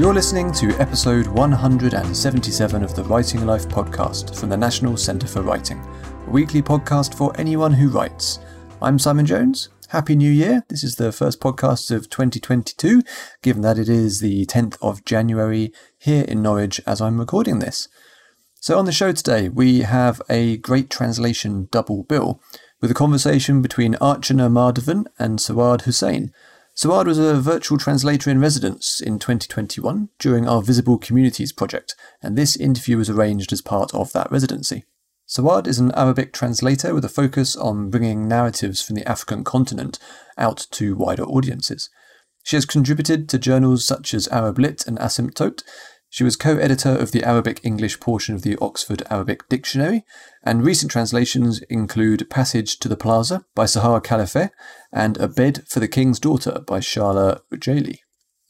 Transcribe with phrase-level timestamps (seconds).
[0.00, 5.42] You're listening to episode 177 of the Writing Life podcast from the National Centre for
[5.42, 5.78] Writing,
[6.26, 8.38] a weekly podcast for anyone who writes.
[8.80, 9.68] I'm Simon Jones.
[9.88, 10.64] Happy New Year.
[10.70, 13.02] This is the first podcast of 2022,
[13.42, 17.86] given that it is the 10th of January here in Norwich as I'm recording this.
[18.58, 22.40] So, on the show today, we have a great translation double bill
[22.80, 26.32] with a conversation between Archana Madhavan and Sawad Hussain
[26.80, 32.38] Sawad was a virtual translator in residence in 2021 during our Visible Communities project, and
[32.38, 34.86] this interview was arranged as part of that residency.
[35.28, 39.98] Sawad is an Arabic translator with a focus on bringing narratives from the African continent
[40.38, 41.90] out to wider audiences.
[42.44, 45.62] She has contributed to journals such as ArabLit and Asymptote,
[46.12, 50.04] she was co editor of the Arabic English portion of the Oxford Arabic Dictionary,
[50.42, 54.50] and recent translations include Passage to the Plaza by Sahar Khalifeh
[54.92, 57.98] and A Bed for the King's Daughter by Shahla Ujayli.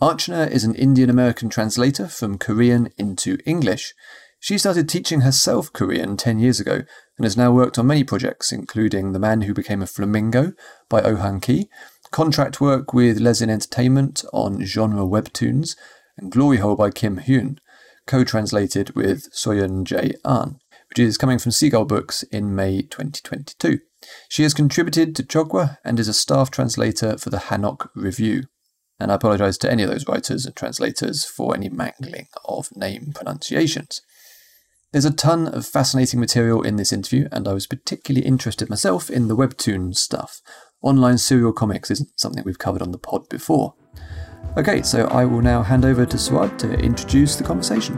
[0.01, 3.93] Archana is an Indian American translator from Korean into English.
[4.39, 6.85] She started teaching herself Korean 10 years ago
[7.19, 10.55] and has now worked on many projects, including The Man Who Became a Flamingo
[10.89, 11.69] by Oh Han Ki,
[12.11, 15.77] contract work with Lezhin Entertainment on genre webtoons,
[16.21, 17.59] and Glory Hole by Kim Hyun,
[18.07, 20.13] co translated with Suhyun J.
[20.25, 23.79] Ahn, which is coming from Seagull Books in May 2022.
[24.29, 28.45] She has contributed to Chogwa and is a staff translator for the Hanok Review.
[28.99, 33.13] And I apologise to any of those writers and translators for any mangling of name
[33.15, 34.03] pronunciations.
[34.93, 39.09] There's a ton of fascinating material in this interview, and I was particularly interested myself
[39.09, 40.43] in the webtoon stuff.
[40.83, 43.75] Online serial comics isn't something we've covered on the pod before.
[44.57, 47.97] Okay, so I will now hand over to Sawad to introduce the conversation.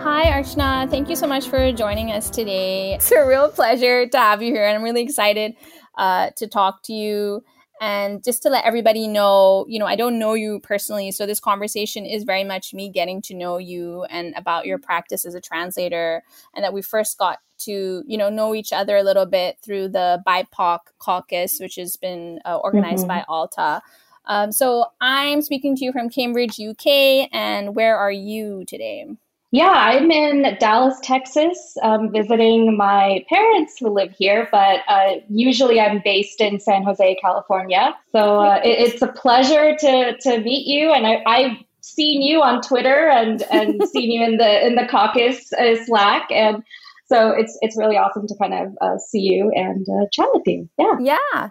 [0.00, 0.88] Hi, Archana.
[0.88, 2.94] Thank you so much for joining us today.
[2.94, 5.54] It's a real pleasure to have you here, and I'm really excited
[5.96, 7.42] uh, to talk to you.
[7.80, 11.38] And just to let everybody know, you know, I don't know you personally, so this
[11.38, 15.40] conversation is very much me getting to know you and about your practice as a
[15.40, 16.22] translator,
[16.54, 19.88] and that we first got to you know know each other a little bit through
[19.88, 23.08] the BIPOC caucus, which has been uh, organized mm-hmm.
[23.08, 23.82] by Alta.
[24.26, 29.06] Um, so I'm speaking to you from Cambridge, UK, and where are you today?
[29.50, 35.80] Yeah, I'm in Dallas, Texas, um, visiting my parents who live here, but uh, usually
[35.80, 37.96] I'm based in San Jose, California.
[38.12, 42.42] So uh, it, it's a pleasure to to meet you, and I, I've seen you
[42.42, 46.62] on Twitter and and seen you in the in the caucus uh, Slack, and
[47.08, 50.42] so it's it's really awesome to kind of uh, see you and uh, chat with
[50.46, 50.68] you.
[50.78, 50.96] Yeah.
[51.00, 51.50] Yeah.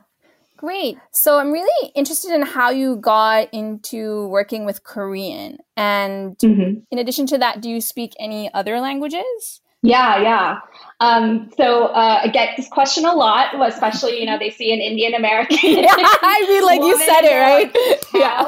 [0.57, 0.97] Great.
[1.12, 5.57] So I'm really interested in how you got into working with Korean.
[5.75, 6.79] And mm-hmm.
[6.90, 9.62] in addition to that, do you speak any other languages?
[9.84, 10.56] Yeah, yeah.
[11.00, 14.80] Um, so uh, I get this question a lot, especially you know they see an
[14.80, 15.58] Indian American.
[15.63, 17.72] yeah, I mean, like you said it right.
[18.16, 18.46] Yeah.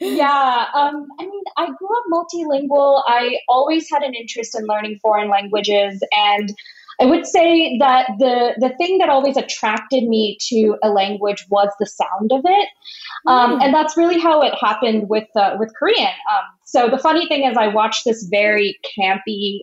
[0.00, 0.66] yeah.
[0.74, 3.02] Um, I mean, I grew up multilingual.
[3.06, 6.52] I always had an interest in learning foreign languages, and
[7.00, 11.68] I would say that the the thing that always attracted me to a language was
[11.78, 12.68] the sound of it,
[13.28, 13.64] um, mm.
[13.64, 16.08] and that's really how it happened with uh, with Korean.
[16.08, 19.60] Um, so the funny thing is, I watched this very campy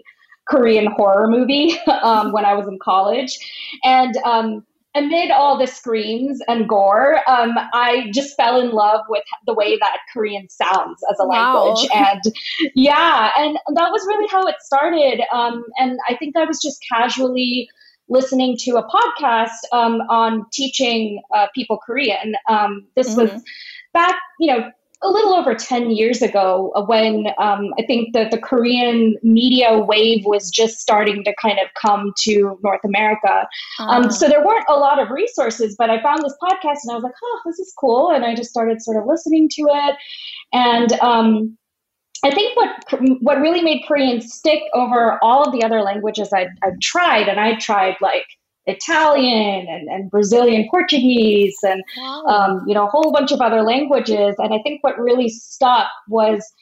[0.50, 3.38] Korean horror movie um, when I was in college,
[3.84, 4.66] and um,
[4.98, 9.78] amid all the screams and gore, um, I just fell in love with the way
[9.78, 11.88] that Korean sounds as a language.
[11.94, 12.22] And
[12.76, 15.22] yeah, and that was really how it started.
[15.32, 17.70] Um, and I think I was just casually
[18.10, 22.36] listening to a podcast um, on teaching uh, people Korean.
[22.48, 23.34] Um, this mm-hmm.
[23.34, 23.44] was
[23.94, 24.72] back, you know,
[25.04, 29.78] a little over 10 years ago uh, when um, I think that the Korean media
[29.78, 33.48] wave was just starting to kind of come to North America.
[33.80, 34.10] Um, ah.
[34.10, 37.04] so there weren't a lot of resources, but I found this podcast and I was
[37.04, 38.10] like, oh, this is cool.
[38.10, 39.96] And I just started sort of listening to it.
[40.52, 41.58] And um,
[42.24, 46.50] I think what what really made Korean stick over all of the other languages I'd,
[46.64, 48.26] I'd tried, and I tried like
[48.68, 52.24] Italian and, and Brazilian Portuguese and wow.
[52.26, 54.36] um, you know a whole bunch of other languages.
[54.38, 56.54] And I think what really stuck was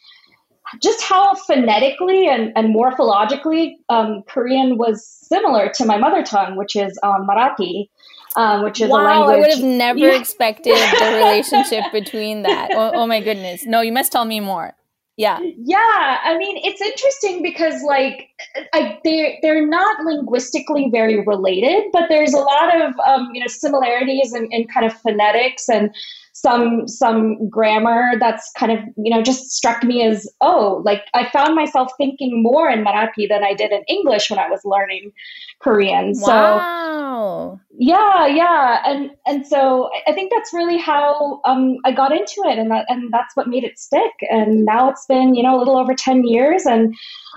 [0.81, 6.75] just how phonetically and, and morphologically um, Korean was similar to my mother tongue, which
[6.75, 7.89] is um, Marathi.
[8.37, 9.35] Um, which is wow, a language.
[9.35, 10.19] I would have never yeah.
[10.19, 12.69] expected the relationship between that.
[12.73, 13.65] Oh, oh my goodness!
[13.65, 14.75] No, you must tell me more.
[15.17, 15.39] Yeah.
[15.41, 16.19] Yeah.
[16.23, 18.29] I mean, it's interesting because, like,
[18.73, 23.47] I, they're, they're not linguistically very related, but there's a lot of um, you know
[23.47, 25.95] similarities in, in kind of phonetics and
[26.35, 31.29] some some grammar that's kind of you know just struck me as oh like I
[31.29, 35.13] found myself thinking more in Marathi than I did in English when I was learning
[35.59, 36.11] Korean.
[36.17, 37.61] Wow.
[37.61, 42.43] So yeah, yeah, and and so I think that's really how um, I got into
[42.45, 44.11] it, and that, and that's what made it stick.
[44.29, 46.93] And now it's been you know a little over ten years, and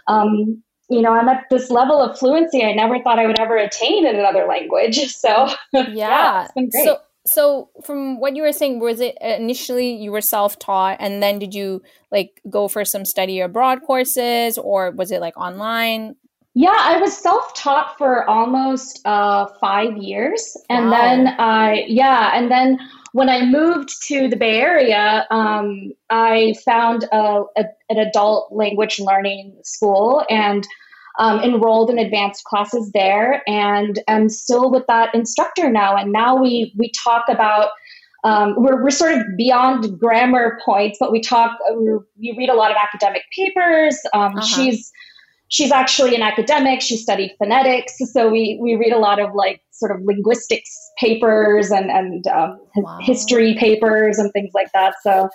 [0.08, 0.60] um,
[0.90, 4.06] you know, I'm at this level of fluency I never thought I would ever attain
[4.06, 4.98] in another language.
[5.18, 6.84] So yeah, yeah it's been great.
[6.84, 6.98] So,
[7.28, 11.54] so from what you were saying, was it initially you were self-taught and then did
[11.54, 16.16] you like go for some study abroad courses or was it like online?
[16.54, 20.90] Yeah, I was self-taught for almost uh, five years, and wow.
[20.90, 22.78] then I yeah, and then
[23.12, 28.98] when I moved to the Bay Area, um, I found a, a, an adult language
[28.98, 30.66] learning school and
[31.18, 35.96] um, enrolled in advanced classes there, and I'm still with that instructor now.
[35.96, 37.70] And now we we talk about.
[38.24, 41.56] Um, we're, we're sort of beyond grammar points, but we talk.
[41.76, 43.96] We read a lot of academic papers.
[44.12, 44.44] Um, uh-huh.
[44.44, 44.90] She's
[45.48, 46.80] she's actually an academic.
[46.80, 51.70] She studied phonetics, so we we read a lot of like sort of linguistics papers
[51.70, 52.98] and and um, wow.
[53.00, 54.94] history papers and things like that.
[55.02, 55.28] So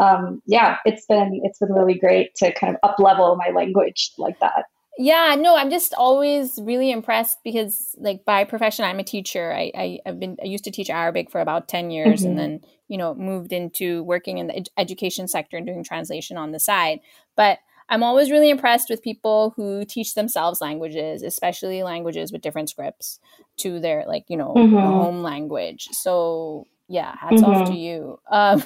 [0.00, 4.12] um, yeah, it's been it's been really great to kind of up level my language
[4.18, 4.64] like that.
[5.02, 9.50] Yeah, no, I'm just always really impressed because, like, by profession, I'm a teacher.
[9.50, 12.28] I, I have been I used to teach Arabic for about ten years, mm-hmm.
[12.28, 16.36] and then you know moved into working in the ed- education sector and doing translation
[16.36, 17.00] on the side.
[17.34, 22.68] But I'm always really impressed with people who teach themselves languages, especially languages with different
[22.68, 23.20] scripts
[23.60, 24.76] to their like you know mm-hmm.
[24.76, 25.88] home language.
[25.92, 27.44] So yeah, hats mm-hmm.
[27.46, 28.20] off to you.
[28.30, 28.62] Um,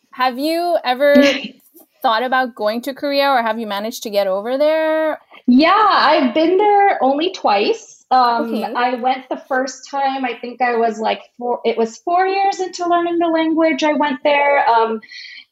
[0.10, 1.22] have you ever
[2.04, 5.18] thought about going to Korea, or have you managed to get over there?
[5.46, 8.04] Yeah, I've been there only twice.
[8.10, 8.74] Um, okay.
[8.74, 10.22] I went the first time.
[10.22, 11.62] I think I was like four.
[11.64, 13.82] It was four years into learning the language.
[13.82, 14.68] I went there.
[14.68, 15.00] Um,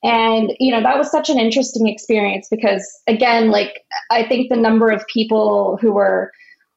[0.03, 4.57] and, you know, that was such an interesting experience because, again, like, I think the
[4.57, 6.33] number of people who were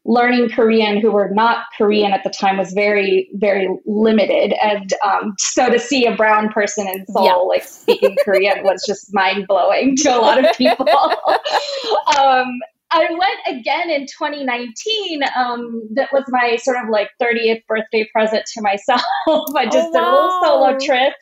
[0.06, 4.54] learning Korean who were not Korean at the time was very, very limited.
[4.62, 7.34] And um, so to see a brown person in Seoul, yeah.
[7.34, 10.88] like, speaking Korean was just mind blowing to a lot of people.
[12.18, 12.60] um,
[12.92, 15.24] I went again in 2019.
[15.36, 19.02] Um, that was my sort of like 30th birthday present to myself.
[19.56, 19.92] I just oh, wow.
[19.92, 21.14] did a little solo trip.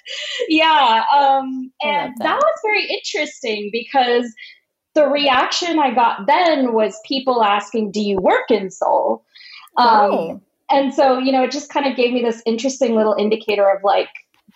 [0.50, 1.04] Yeah.
[1.16, 2.24] Um, and that.
[2.24, 4.32] that was very interesting because
[4.96, 9.24] the reaction I got then was people asking, Do you work in Seoul?
[9.78, 10.42] Um, oh.
[10.72, 13.84] And so, you know, it just kind of gave me this interesting little indicator of
[13.84, 14.10] like,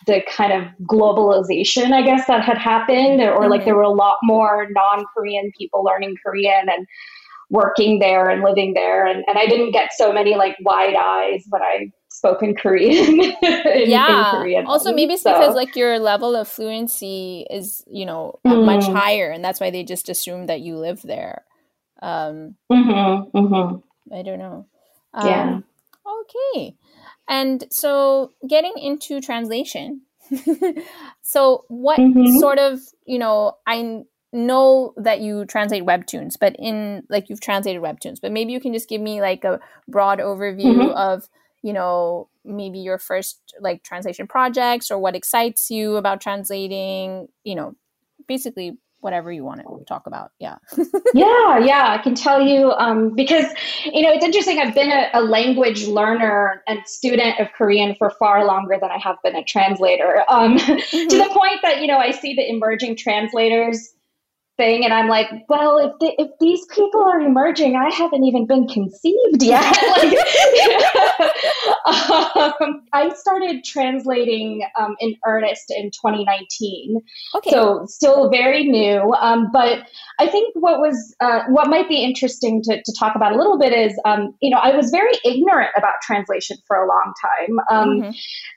[0.06, 3.52] the kind of globalization, I guess, that had happened, or mm-hmm.
[3.52, 6.88] like there were a lot more non Korean people learning Korean and
[7.50, 9.06] working there and living there.
[9.06, 13.20] And, and I didn't get so many like wide eyes when I spoke in Korean.
[13.22, 14.32] in, yeah.
[14.32, 15.34] In Korean also, maybe it's so.
[15.34, 18.66] because like your level of fluency is, you know, mm-hmm.
[18.66, 19.30] much higher.
[19.30, 21.44] And that's why they just assume that you live there.
[22.02, 23.38] Um, mm-hmm.
[23.38, 24.14] Mm-hmm.
[24.14, 24.66] I don't know.
[25.14, 25.60] Um, yeah.
[26.20, 26.76] Okay.
[27.30, 30.02] And so getting into translation.
[31.22, 32.38] so what mm-hmm.
[32.38, 34.02] sort of, you know, I
[34.34, 38.74] know that you translate webtoons, but in like you've translated webtoons, but maybe you can
[38.74, 40.98] just give me like a broad overview mm-hmm.
[40.98, 41.30] of,
[41.68, 47.56] you know, maybe your first like translation projects or what excites you about translating, you
[47.56, 47.76] know,
[48.26, 50.32] basically whatever you want to talk about.
[50.40, 50.56] Yeah.
[51.14, 53.48] yeah, yeah, I can tell you um, because
[53.84, 54.60] you know it's interesting.
[54.60, 58.98] I've been a, a, language learner and student of Korean for far longer than I
[59.00, 60.24] have been a translator.
[60.30, 61.08] Um, mm-hmm.
[61.10, 63.90] To the point that you know I see the emerging translators
[64.58, 68.46] thing and i'm like well if the, if these people are emerging i haven't even
[68.46, 69.78] been conceived yet.
[71.88, 77.02] Like, um, i started translating um, in earnest in 2019
[77.36, 77.50] okay.
[77.50, 79.88] So still very new um, but
[80.20, 83.58] i think what was uh, what might be interesting to, to talk about a little
[83.58, 87.60] bit is um, you know i was very ignorant about translation for a long time
[87.70, 88.12] um, mm-hmm.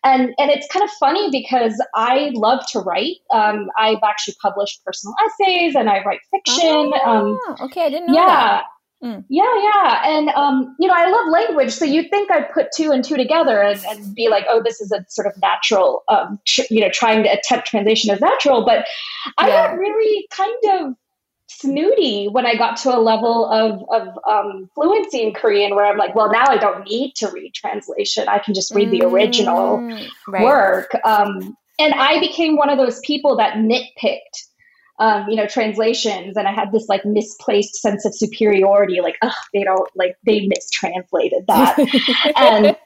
[0.05, 3.17] and and it's kind of funny because i love to write.
[3.33, 6.67] Um, i've actually published personal essays and I write fiction.
[6.67, 8.27] Um, oh, um, okay, I didn't know yeah.
[8.27, 8.65] that.
[9.03, 9.25] Mm.
[9.31, 10.03] Yeah, yeah.
[10.05, 11.73] And, um, you know, I love language.
[11.73, 14.81] So you'd think I'd put two and two together and, and be like, oh, this
[14.81, 18.65] is a sort of natural, um, tr- you know, trying to attempt translation as natural.
[18.65, 18.85] But
[19.39, 19.69] I yeah.
[19.69, 20.95] got really kind of
[21.47, 25.97] snooty when I got to a level of, of um, fluency in Korean where I'm
[25.97, 28.29] like, well, now I don't need to read translation.
[28.29, 30.45] I can just read the original mm, right.
[30.45, 30.95] work.
[31.05, 34.50] Um, and I became one of those people that nitpicked
[35.01, 39.33] um, you know, translations, and I had this like misplaced sense of superiority, like, oh,
[39.55, 41.77] they don't like they mistranslated that,
[42.37, 42.77] and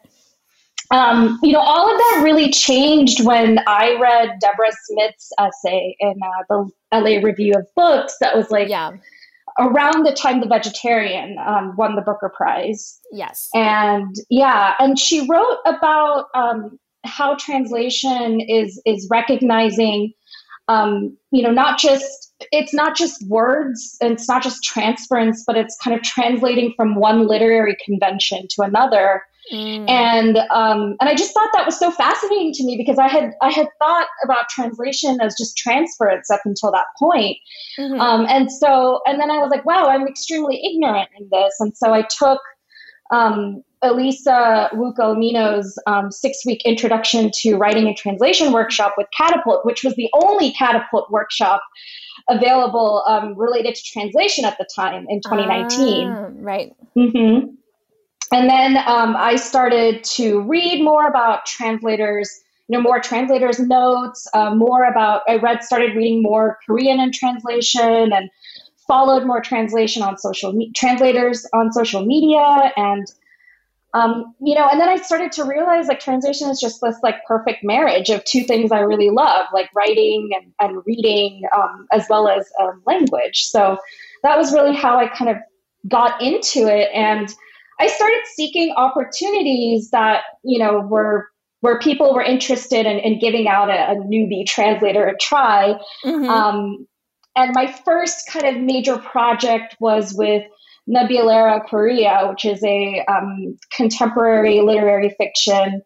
[0.91, 6.15] um, you know, all of that really changed when I read Deborah Smith's essay in
[6.23, 8.17] uh, the LA Review of Books.
[8.21, 8.93] That was like, yeah.
[9.57, 12.99] Around the time the vegetarian um, won the Booker Prize.
[13.13, 13.49] Yes.
[13.55, 20.13] And yeah, and she wrote about um, how translation is is recognizing
[20.69, 25.57] um, you know not just it's not just words and it's not just transference but
[25.57, 29.89] it's kind of translating from one literary convention to another mm.
[29.89, 33.33] and um, and i just thought that was so fascinating to me because i had
[33.43, 37.37] i had thought about translation as just transference up until that point
[37.79, 38.01] mm-hmm.
[38.01, 41.77] um, and so and then i was like wow i'm extremely ignorant in this and
[41.77, 42.41] so i took
[43.15, 49.85] um, Elisa Wuka um, six week introduction to writing and translation workshop with Catapult, which
[49.85, 51.63] was the only Catapult workshop
[52.29, 56.09] available um, related to translation at the time in 2019.
[56.09, 56.73] Ah, right.
[56.97, 57.55] Mm-hmm.
[58.33, 64.27] And then um, I started to read more about translators, you know, more translators' notes,
[64.33, 68.31] uh, more about, I read, started reading more Korean in translation and
[68.87, 73.07] followed more translation on social me- translators on social media and
[73.95, 77.25] um, you know and then i started to realize like translation is just this like
[77.27, 82.07] perfect marriage of two things i really love like writing and, and reading um, as
[82.11, 83.45] well as um, language.
[83.45, 83.79] So
[84.23, 85.37] that was really how i kind of
[85.89, 86.91] got into it.
[86.95, 87.33] And
[87.81, 91.29] i started seeking opportunities that you know were
[91.61, 95.75] where people were interested in, in giving out a, a, newbie translator a try.
[96.05, 96.29] Mm-hmm.
[96.29, 96.87] Um,
[97.37, 100.45] and my first kind of major project was with
[100.89, 105.83] Nebulera Korea, which is a um, contemporary literary fiction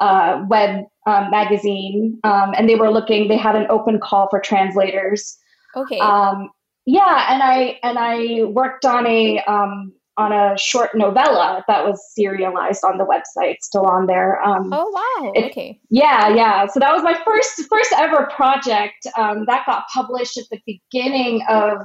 [0.00, 2.18] uh, web um, magazine.
[2.24, 5.38] Um, and they were looking, they had an open call for translators.
[5.76, 5.98] Okay.
[5.98, 6.50] Um,
[6.86, 12.00] yeah, and I and I worked on a um, on a short novella that was
[12.14, 14.40] serialized on the website, still on there.
[14.42, 15.32] Um, oh wow!
[15.34, 15.80] It, okay.
[15.88, 16.66] Yeah, yeah.
[16.66, 21.42] So that was my first first ever project um, that got published at the beginning
[21.48, 21.78] of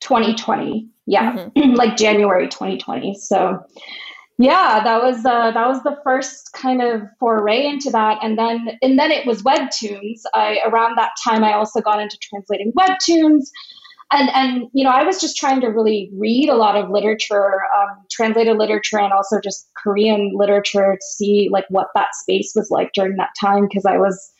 [0.00, 0.88] 2020.
[1.06, 1.70] Yeah, mm-hmm.
[1.74, 3.14] like January 2020.
[3.14, 3.58] So
[4.38, 8.78] yeah, that was uh, that was the first kind of foray into that, and then
[8.82, 10.20] and then it was webtoons.
[10.32, 13.48] I around that time I also got into translating webtoons
[14.12, 17.60] and and you know i was just trying to really read a lot of literature
[17.76, 22.70] um, translated literature and also just korean literature to see like what that space was
[22.70, 24.32] like during that time because i was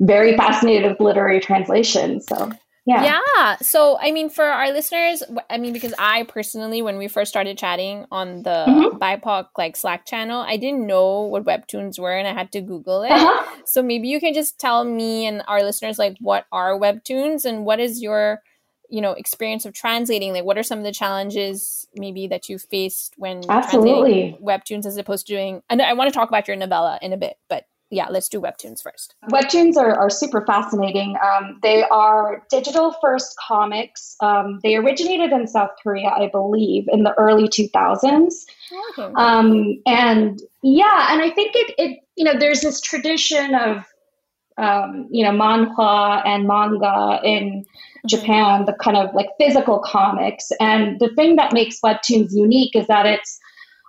[0.00, 2.50] very fascinated with literary translation so
[2.86, 7.08] yeah yeah so i mean for our listeners i mean because i personally when we
[7.08, 8.98] first started chatting on the mm-hmm.
[8.98, 13.02] bipoc like slack channel i didn't know what webtoons were and i had to google
[13.02, 13.60] it uh-huh.
[13.64, 17.64] so maybe you can just tell me and our listeners like what are webtoons and
[17.64, 18.42] what is your
[18.90, 22.58] you know experience of translating like what are some of the challenges maybe that you
[22.58, 24.36] faced when absolutely.
[24.42, 27.16] webtoons as opposed to doing and i want to talk about your novella in a
[27.16, 29.14] bit but yeah let's do webtoons first.
[29.30, 31.16] Webtoons are, are super fascinating.
[31.22, 34.16] Um, they are digital first comics.
[34.20, 38.44] Um, they originated in south korea i believe in the early 2000s
[38.98, 39.12] okay.
[39.16, 43.84] um, and yeah and i think it, it you know there's this tradition of
[44.56, 47.64] um, you know manhwa and manga in
[48.06, 50.50] Japan, the kind of like physical comics.
[50.60, 53.38] And the thing that makes Webtoons unique is that it's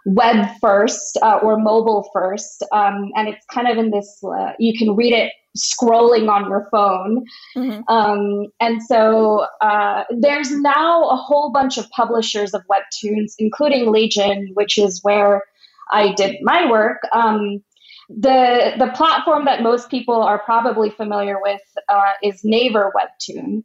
[0.06, 2.64] web first uh, or mobile first.
[2.72, 6.68] Um, and it's kind of in this, uh, you can read it scrolling on your
[6.72, 7.26] phone.
[7.56, 7.82] Mm-hmm.
[7.88, 14.48] Um, and so uh, there's now a whole bunch of publishers of Webtoons, including Lezhin,
[14.54, 15.44] which is where
[15.92, 17.00] I did my work.
[17.14, 17.64] Um,
[18.10, 23.64] the the platform that most people are probably familiar with uh, is Naver Webtoon.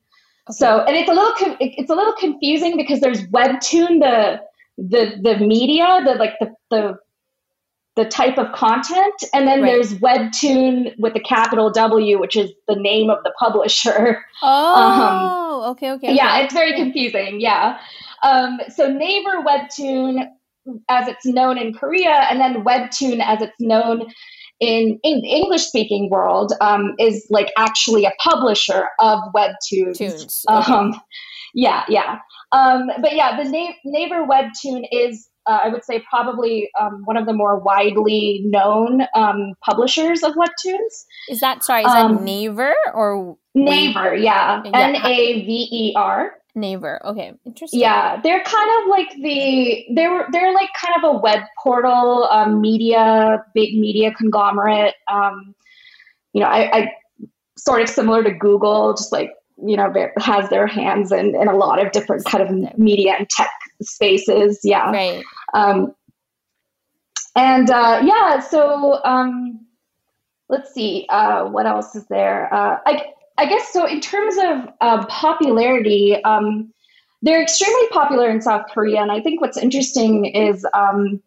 [0.48, 0.56] Okay.
[0.56, 4.40] So, and it's a little it's a little confusing because there's Webtoon, the
[4.78, 6.98] the the media, the like the the
[7.96, 9.72] the type of content, and then right.
[9.72, 14.24] there's Webtoon with the capital W, which is the name of the publisher.
[14.42, 16.14] Oh, um, okay, okay.
[16.14, 17.42] Yeah, it's very confusing.
[17.42, 17.78] Yeah.
[18.22, 20.26] Um, so Naver Webtoon,
[20.88, 24.10] as it's known in Korea, and then Webtoon as it's known
[24.60, 29.96] in, in the English speaking world um, is like actually a publisher of webtoons.
[29.96, 30.44] Tunes.
[30.48, 30.72] Okay.
[30.72, 31.00] Um,
[31.54, 32.18] yeah, yeah.
[32.52, 37.16] Um, but yeah, the Na- Naver webtoon is, uh, I would say, probably um, one
[37.16, 41.04] of the more widely known um, publishers of webtoons.
[41.28, 41.82] Is that sorry?
[41.82, 44.14] Is that neighbor or neighbor?
[44.14, 46.34] Yeah, N A V E R.
[46.54, 47.04] Naver.
[47.06, 47.80] Okay, interesting.
[47.80, 52.60] Yeah, they're kind of like the they're they're like kind of a web portal, um,
[52.60, 54.94] media, big media conglomerate.
[55.10, 55.54] Um,
[56.32, 56.92] you know, I, I
[57.56, 61.56] sort of similar to Google, just like you know has their hands in, in a
[61.56, 63.50] lot of different kind of media and tech
[63.82, 64.60] spaces.
[64.64, 64.90] Yeah.
[64.90, 65.24] Right.
[65.54, 65.94] Um,
[67.36, 69.66] and uh, yeah, so um,
[70.48, 72.52] let's see, uh, what else is there?
[72.52, 73.86] Uh, I, I guess so.
[73.86, 76.72] In terms of uh, popularity, um,
[77.22, 81.22] they're extremely popular in South Korea, and I think what's interesting is um,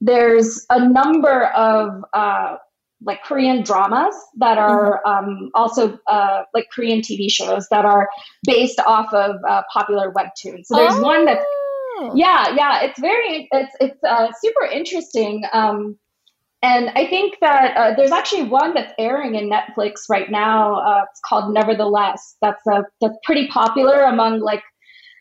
[0.00, 2.56] there's a number of uh,
[3.02, 5.28] like Korean dramas that are mm-hmm.
[5.28, 8.08] um, also uh, like Korean TV shows that are
[8.44, 10.64] based off of uh, popular webtoons.
[10.64, 11.02] So there's oh.
[11.02, 11.44] one that's
[12.14, 15.44] yeah, yeah, it's very it's it's uh, super interesting.
[15.52, 15.98] Um,
[16.62, 20.74] and I think that uh, there's actually one that's airing in Netflix right now.
[20.80, 22.36] Uh, it's called Nevertheless.
[22.42, 24.62] That's a that's pretty popular among like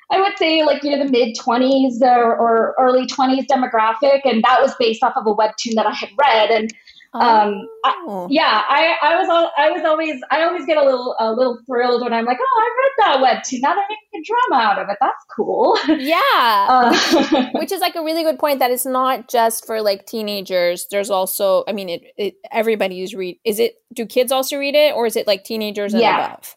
[0.10, 4.44] I would say like you know the mid 20s or, or early 20s demographic, and
[4.44, 6.74] that was based off of a webtoon that I had read and
[7.14, 8.26] um, oh.
[8.26, 11.32] I, yeah, I, I was all, I was always I always get a little a
[11.32, 13.62] little thrilled when I'm like, oh, I read that webtoon.
[13.62, 14.98] Now they're making a drama out of it.
[15.00, 15.78] That's cool.
[15.88, 18.60] Yeah, uh, which is like a really good point.
[18.60, 20.88] That it's not just for like teenagers.
[20.92, 23.40] There's also, I mean, it, it everybody's read.
[23.46, 23.76] Is it?
[23.94, 26.34] Do kids also read it, or is it like teenagers and yeah.
[26.34, 26.57] above?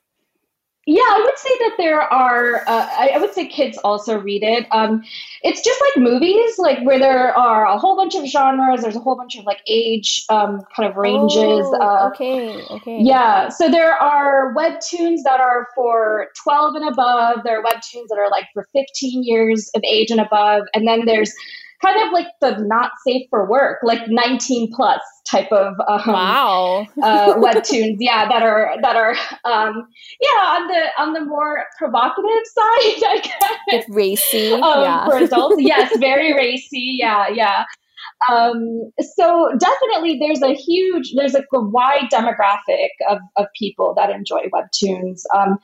[0.91, 2.63] Yeah, I would say that there are.
[2.67, 4.67] Uh, I, I, would say kids also read it.
[4.73, 5.05] Um,
[5.45, 8.83] it's just like movies, like where there are a whole bunch of genres.
[8.83, 11.65] There's a whole bunch of like age um, kind of ranges.
[11.65, 12.99] Oh, uh, okay, okay.
[13.03, 17.45] Yeah, so there are webtoons that are for 12 and above.
[17.45, 21.05] There are webtoons that are like for 15 years of age and above, and then
[21.05, 21.33] there's
[21.83, 26.87] kind of like the not safe for work, like 19 plus type of um, wow
[27.03, 27.97] uh, webtoons.
[27.99, 29.87] Yeah, that are that are um,
[30.21, 32.65] yeah on the on the more provocative side,
[33.09, 33.59] I guess.
[33.69, 35.05] It's racy, um, yeah.
[35.07, 35.57] for adults.
[35.59, 36.97] yes, very racy.
[36.99, 37.65] Yeah, yeah.
[38.29, 44.43] Um, so definitely there's a huge, there's a wide demographic of, of people that enjoy
[44.53, 45.23] webtoons.
[45.35, 45.59] Um,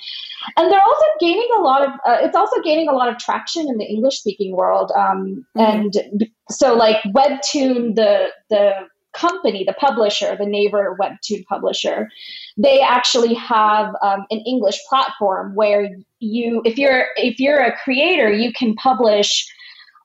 [0.56, 3.68] and they're also gaining a lot of, uh, it's also gaining a lot of traction
[3.68, 4.90] in the English speaking world.
[4.96, 5.60] Um, mm-hmm.
[5.60, 8.72] And so like webtoon, the, the
[9.14, 12.08] company, the publisher, the Naver webtoon publisher,
[12.56, 15.88] they actually have um, an English platform where
[16.20, 19.46] you, if you're, if you're a creator, you can publish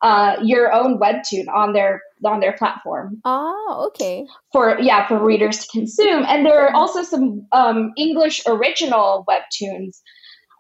[0.02, 3.22] uh, your own webtoon on their on their platform.
[3.26, 4.26] Oh, okay.
[4.52, 9.98] For yeah, for readers to consume, and there are also some um, English original webtoons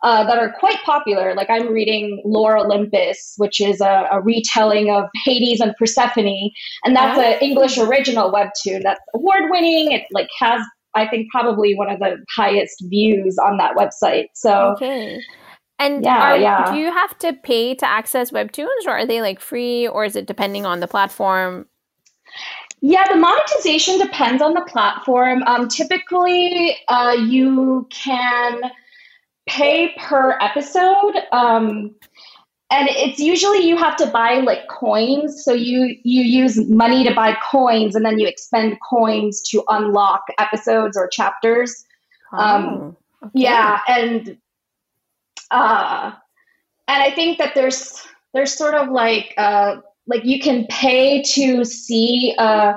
[0.04, 1.36] uh, that are quite popular.
[1.36, 6.50] Like I'm reading Lore Olympus, which is a, a retelling of Hades and Persephone,
[6.84, 9.91] and that's an English original webtoon that's award winning.
[9.91, 10.62] It like has
[10.95, 14.26] I think probably one of the highest views on that website.
[14.34, 15.19] So okay.
[15.82, 16.72] And yeah, are, yeah.
[16.72, 20.15] do you have to pay to access webtoons or are they like free or is
[20.15, 21.65] it depending on the platform?
[22.82, 25.41] Yeah, the monetization depends on the platform.
[25.48, 28.62] Um, typically, uh, you can
[29.48, 31.15] pay per episode.
[31.32, 31.96] Um,
[32.70, 37.13] and it's usually you have to buy like coins so you you use money to
[37.13, 41.84] buy coins and then you expend coins to unlock episodes or chapters
[42.32, 43.32] oh, um, okay.
[43.34, 44.38] yeah and
[45.52, 46.14] uh,
[46.88, 48.02] and I think that there's
[48.34, 52.34] there's sort of like uh, like you can pay to see.
[52.38, 52.74] Uh,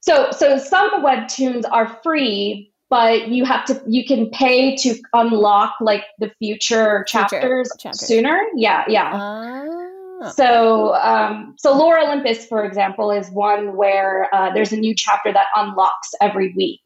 [0.00, 5.74] so so some webtoons are free, but you have to you can pay to unlock
[5.80, 8.40] like the future chapters, future sooner.
[8.54, 9.10] Yeah, yeah.
[9.14, 10.32] Ah.
[10.32, 15.32] So, um, so Lore Olympus, for example, is one where uh, there's a new chapter
[15.32, 16.82] that unlocks every week.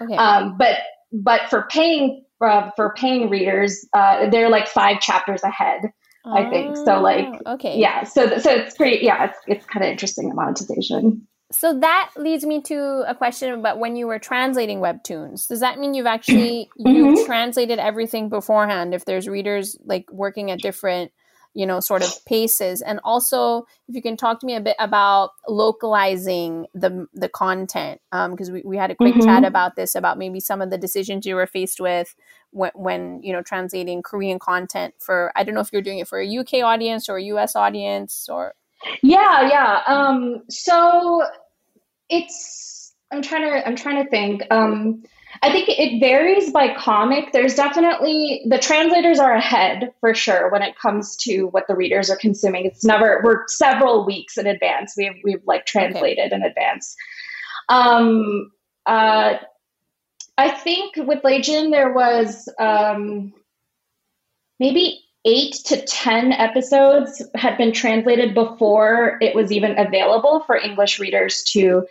[0.00, 0.14] Okay.
[0.14, 0.78] Um, but
[1.12, 5.92] but for paying uh, for paying readers, uh, they're like five chapters ahead.
[6.26, 7.00] I think so.
[7.00, 8.04] Like, ah, okay, yeah.
[8.04, 9.04] So, so it's pretty.
[9.04, 11.26] Yeah, it's it's kind of interesting the monetization.
[11.50, 15.48] So that leads me to a question about when you were translating webtoons.
[15.48, 16.94] Does that mean you've actually mm-hmm.
[16.94, 18.94] you've translated everything beforehand?
[18.94, 21.10] If there's readers like working at different
[21.58, 24.76] you know sort of paces and also if you can talk to me a bit
[24.78, 29.26] about localizing the the content because um, we, we had a quick mm-hmm.
[29.26, 32.14] chat about this about maybe some of the decisions you were faced with
[32.52, 36.06] when, when you know translating korean content for i don't know if you're doing it
[36.06, 38.54] for a uk audience or a us audience or
[39.02, 41.24] yeah yeah um so
[42.08, 45.02] it's i'm trying to i'm trying to think um
[45.42, 47.32] I think it varies by comic.
[47.32, 52.10] There's definitely the translators are ahead for sure when it comes to what the readers
[52.10, 52.64] are consuming.
[52.64, 54.94] It's never we're several weeks in advance.
[54.96, 56.34] We've we've like translated okay.
[56.34, 56.96] in advance.
[57.68, 58.50] Um,
[58.86, 59.34] uh,
[60.38, 63.32] I think with Lezhin there was um,
[64.58, 70.98] maybe eight to ten episodes had been translated before it was even available for English
[70.98, 71.86] readers to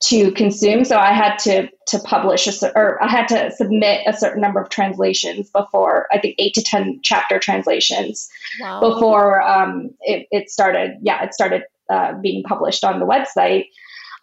[0.00, 0.84] to consume.
[0.84, 4.60] So I had to to publish a, or I had to submit a certain number
[4.60, 8.28] of translations before I think eight to ten chapter translations
[8.60, 8.80] wow.
[8.80, 10.98] before um, it, it started.
[11.02, 13.66] Yeah, it started uh, being published on the website.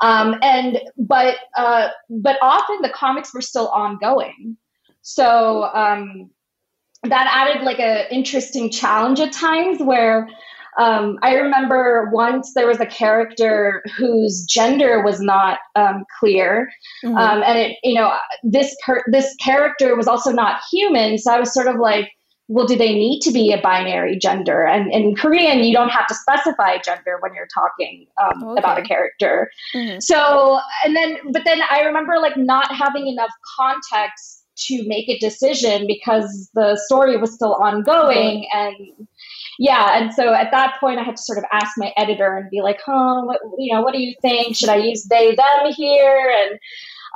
[0.01, 4.57] Um, and but uh, but often the comics were still ongoing.
[5.01, 6.29] So um,
[7.03, 10.27] that added like a interesting challenge at times where
[10.77, 16.69] um, I remember once there was a character whose gender was not um, clear,
[17.03, 17.17] mm-hmm.
[17.17, 21.17] um, and it, you know, this per- this character was also not human.
[21.17, 22.11] So I was sort of like,
[22.47, 24.65] well, do they need to be a binary gender?
[24.65, 28.59] And in Korean, you don't have to specify gender when you're talking um, okay.
[28.59, 29.49] about a character.
[29.73, 29.99] Mm-hmm.
[29.99, 35.17] So, and then, but then I remember like not having enough context to make a
[35.19, 39.07] decision because the story was still ongoing and
[39.59, 42.49] yeah and so at that point i had to sort of ask my editor and
[42.49, 45.71] be like huh what, you know what do you think should i use they them
[45.73, 46.59] here and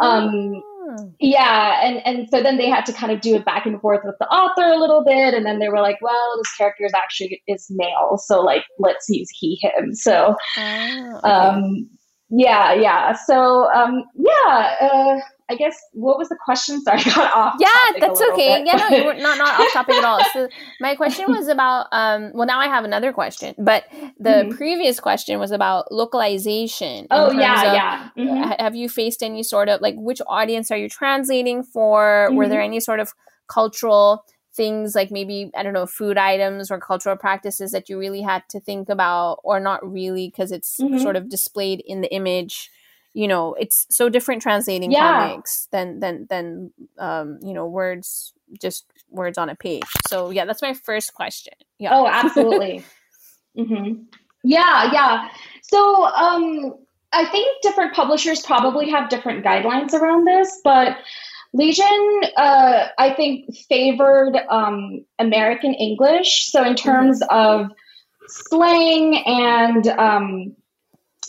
[0.02, 1.13] um oh.
[1.19, 4.02] yeah and and so then they had to kind of do it back and forth
[4.06, 6.93] with the author a little bit and then they were like well this character is
[6.93, 11.30] actually is male so like let's use he him so oh, okay.
[11.30, 11.89] um
[12.30, 16.81] yeah yeah so um yeah uh I guess what was the question?
[16.83, 17.55] Sorry, I got off.
[17.59, 18.63] Yeah, that's okay.
[18.65, 20.21] yeah, no, you were not not off topic at all.
[20.33, 20.47] So
[20.79, 23.85] my question was about um well now I have another question, but
[24.19, 24.57] the mm-hmm.
[24.57, 27.07] previous question was about localization.
[27.12, 28.09] Oh yeah, of, yeah.
[28.17, 28.63] Mm-hmm.
[28.63, 32.27] Have you faced any sort of like which audience are you translating for?
[32.27, 32.35] Mm-hmm.
[32.38, 33.13] Were there any sort of
[33.47, 38.21] cultural things like maybe I don't know food items or cultural practices that you really
[38.21, 40.97] had to think about or not really because it's mm-hmm.
[40.97, 42.69] sort of displayed in the image?
[43.13, 45.28] You know it's so different translating yeah.
[45.30, 50.45] comics than than than um you know words just words on a page so yeah
[50.45, 52.84] that's my first question yeah oh absolutely
[53.58, 54.02] mm-hmm.
[54.43, 55.30] yeah yeah
[55.62, 56.76] so um
[57.12, 60.98] i think different publishers probably have different guidelines around this but
[61.56, 67.65] Lezhin uh i think favored um american english so in terms mm-hmm.
[67.65, 67.72] of
[68.28, 70.56] slang and um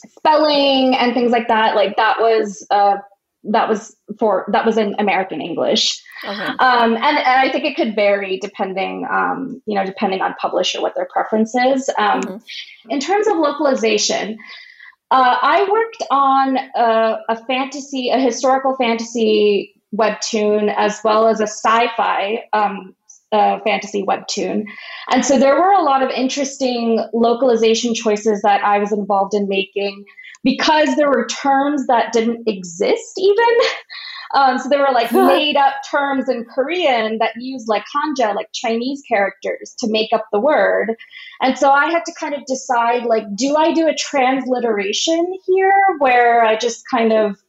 [0.08, 2.96] spelling and things like that like that was uh,
[3.44, 6.52] that was for that was in American English, okay.
[6.58, 10.82] um, and, and, I think it could vary depending, um, you know, depending on publisher
[10.82, 11.88] what their preference is.
[11.98, 12.90] Um, mm-hmm.
[12.90, 14.38] In terms of localization,
[15.10, 21.46] uh, I worked on a, a, fantasy, a historical fantasy webtoon, as well as a
[21.46, 22.94] sci-fi um,
[23.32, 24.64] uh, fantasy webtoon.
[25.10, 29.48] And so there were a lot of interesting localization choices that I was involved in
[29.48, 30.04] making
[30.42, 33.56] because there were terms that didn't exist even.
[34.32, 38.48] Um, so there were like made up terms in Korean that used like hanja, like
[38.52, 40.94] Chinese characters, to make up the word.
[41.40, 45.72] And so I had to kind of decide like, do I do a transliteration here
[45.98, 47.42] where I just kind of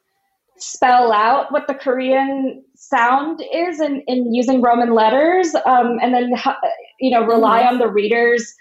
[0.57, 6.33] spell out what the Korean sound is in, in using Roman letters, um, and then
[6.99, 7.75] you know rely mm-hmm.
[7.75, 8.53] on the readers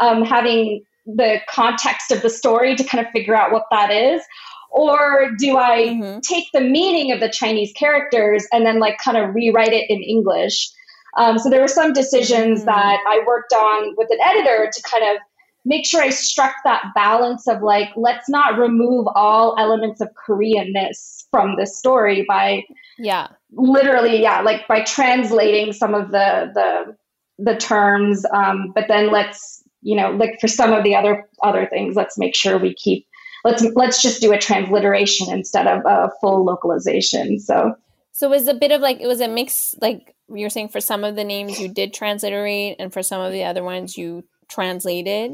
[0.00, 4.22] um, having the context of the story to kind of figure out what that is.
[4.70, 6.18] Or do I mm-hmm.
[6.20, 10.02] take the meaning of the Chinese characters and then like kind of rewrite it in
[10.02, 10.70] English?
[11.16, 12.66] Um, so there were some decisions mm-hmm.
[12.66, 15.22] that I worked on with an editor to kind of
[15.64, 21.23] make sure I struck that balance of like, let's not remove all elements of Koreanness
[21.34, 22.62] from this story by
[22.96, 23.26] yeah.
[23.52, 26.96] literally yeah like by translating some of the the
[27.38, 31.66] the terms um, but then let's you know like for some of the other other
[31.66, 33.04] things let's make sure we keep
[33.44, 37.38] let's let's just do a transliteration instead of a full localization.
[37.38, 37.74] So
[38.12, 40.80] so it was a bit of like it was a mix like you're saying for
[40.80, 44.24] some of the names you did transliterate and for some of the other ones you
[44.48, 45.32] translated?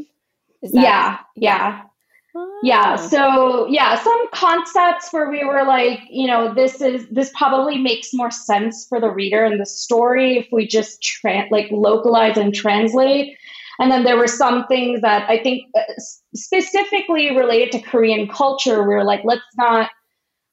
[0.63, 1.83] That, yeah yeah yeah.
[2.35, 2.61] Oh.
[2.97, 8.11] So yeah, some concepts where we were like, you know, this is this probably makes
[8.13, 12.55] more sense for the reader and the story if we just tra- like localize and
[12.55, 13.37] translate.
[13.81, 15.81] And then there were some things that I think uh,
[16.35, 18.83] specifically related to Korean culture.
[18.83, 19.91] We were like, let's not,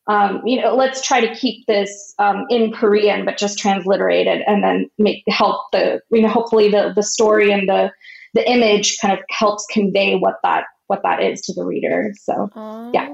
[0.08, 4.44] um, you know, let's try to keep this um, in Korean, but just transliterate it,
[4.48, 7.92] and then make help the, you know, hopefully the the story and the
[8.34, 12.14] the image kind of helps convey what that what that is to the reader.
[12.20, 12.92] So oh.
[12.94, 13.08] yeah.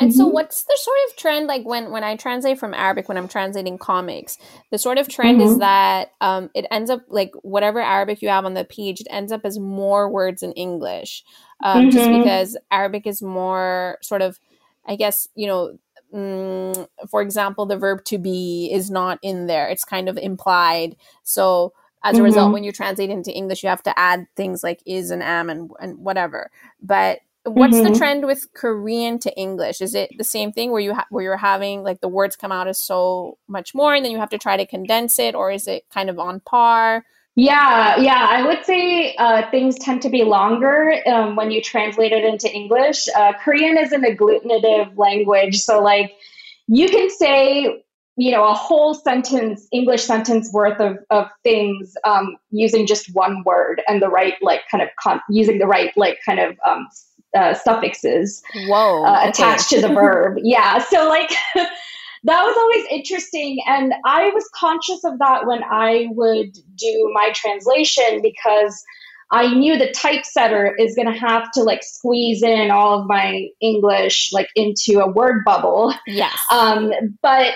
[0.00, 0.18] And mm-hmm.
[0.18, 3.28] so what's the sort of trend like when when I translate from Arabic when I'm
[3.28, 4.38] translating comics,
[4.70, 5.50] the sort of trend mm-hmm.
[5.50, 9.08] is that um, it ends up like whatever Arabic you have on the page, it
[9.10, 11.24] ends up as more words in English.
[11.62, 11.90] Um, mm-hmm.
[11.90, 14.38] just because Arabic is more sort of
[14.86, 15.78] I guess, you know,
[16.14, 19.68] mm, for example, the verb to be is not in there.
[19.68, 20.96] It's kind of implied.
[21.22, 22.24] So as a mm-hmm.
[22.24, 25.50] result when you translate into english you have to add things like is and am
[25.50, 26.50] and, and whatever
[26.82, 27.92] but what's mm-hmm.
[27.92, 29.80] the trend with Korean to English?
[29.80, 32.52] Is it the same thing where you ha- where you're having like the words come
[32.52, 35.50] out as so much more, and then you have to try to condense it, or
[35.50, 37.04] is it kind of on par?
[37.34, 42.10] Yeah, yeah, I would say uh, things tend to be longer um, when you translate
[42.10, 43.06] it into English.
[43.16, 46.12] Uh, Korean is an agglutinative language, so like
[46.66, 47.84] you can say
[48.18, 53.42] you know a whole sentence english sentence worth of, of things um, using just one
[53.44, 56.88] word and the right like kind of con- using the right like kind of um,
[57.36, 59.28] uh, suffixes Whoa, uh, okay.
[59.28, 65.04] attached to the verb yeah so like that was always interesting and i was conscious
[65.04, 68.82] of that when i would do my translation because
[69.30, 73.48] I knew the typesetter is going to have to like squeeze in all of my
[73.60, 75.92] English like into a word bubble.
[76.06, 76.38] Yes.
[76.50, 76.90] Um,
[77.22, 77.54] but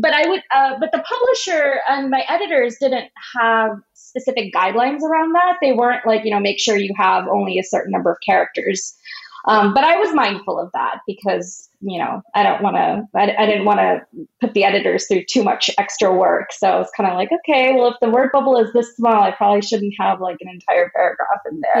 [0.00, 5.34] but I would uh, but the publisher and my editors didn't have specific guidelines around
[5.34, 5.58] that.
[5.60, 8.94] They weren't like you know make sure you have only a certain number of characters.
[9.46, 13.06] Um, but I was mindful of that because you know I don't want to.
[13.14, 14.02] I, I, didn't want to
[14.40, 16.52] put the editors through too much extra work.
[16.52, 19.22] So I was kind of like, okay, well, if the word bubble is this small,
[19.22, 21.78] I probably shouldn't have like an entire paragraph in there.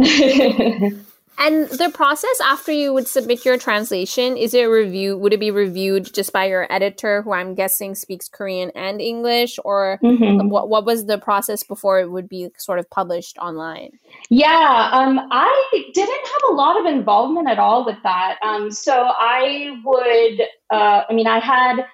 [0.00, 1.00] Yeah.
[1.40, 5.16] And the process after you would submit your translation, is it review?
[5.16, 9.58] Would it be reviewed just by your editor, who I'm guessing speaks Korean and English,
[9.64, 10.50] or mm-hmm.
[10.50, 10.68] what?
[10.68, 13.98] What was the process before it would be sort of published online?
[14.28, 18.36] Yeah, um, I didn't have a lot of involvement at all with that.
[18.42, 21.86] Um, so I would, uh, I mean, I had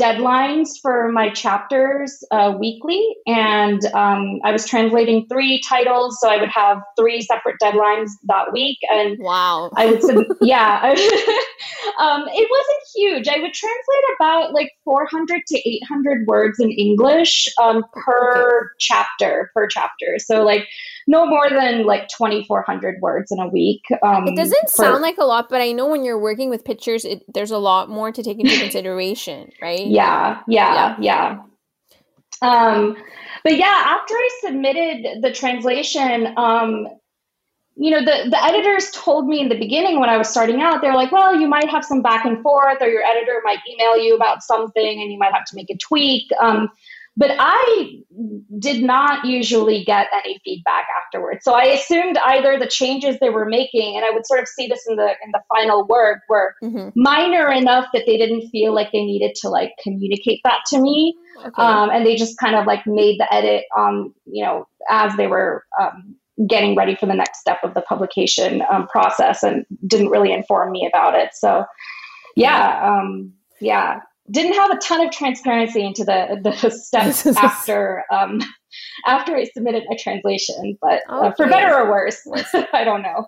[0.00, 6.38] deadlines for my chapters uh, weekly, and um, I was translating three titles, so I
[6.38, 8.78] would have three separate deadlines that week.
[8.90, 10.80] And wow, I would, sub- yeah,
[12.00, 13.28] um, it wasn't huge.
[13.28, 18.66] I would translate about like 400 to 800 words in English um, per okay.
[18.78, 20.18] chapter, per chapter.
[20.18, 20.66] So like
[21.06, 25.18] no more than like 2400 words in a week um, it doesn't for, sound like
[25.18, 28.12] a lot but i know when you're working with pictures it, there's a lot more
[28.12, 29.86] to take into consideration right?
[29.86, 31.38] Yeah yeah yeah,
[32.42, 32.68] yeah.
[32.74, 32.96] um
[33.44, 36.86] but yeah after i submitted the translation um
[37.74, 40.82] you know the, the editors told me in the beginning when i was starting out
[40.82, 43.96] they're like well you might have some back and forth or your editor might email
[43.96, 46.30] you about something and you might have to make a tweak.
[46.40, 46.68] Um,
[47.16, 48.02] but I
[48.58, 51.44] did not usually get any feedback afterwards.
[51.44, 54.66] So I assumed either the changes they were making, and I would sort of see
[54.66, 56.88] this in the in the final work, were mm-hmm.
[56.96, 61.14] minor enough that they didn't feel like they needed to like communicate that to me,
[61.38, 61.62] okay.
[61.62, 65.26] um, and they just kind of like made the edit on you know as they
[65.26, 65.64] were.
[65.80, 66.16] Um,
[66.48, 70.72] getting ready for the next step of the publication um, process and didn't really inform
[70.72, 71.64] me about it so
[72.36, 74.00] yeah um, yeah
[74.32, 78.40] didn't have a ton of transparency into the the steps after um,
[79.06, 81.28] after I submitted my translation, but okay.
[81.28, 82.26] uh, for better or worse,
[82.72, 83.26] I don't know.